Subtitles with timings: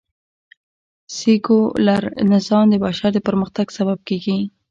[1.15, 2.03] سکیولر
[2.33, 4.37] نظام د بشر د پرمختګ سبب کېږي